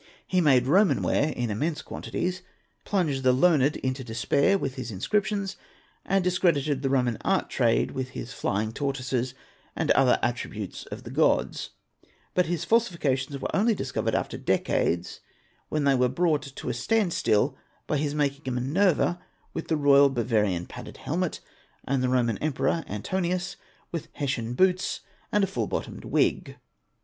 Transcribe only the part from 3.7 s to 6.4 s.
in despair with his inscriptions, and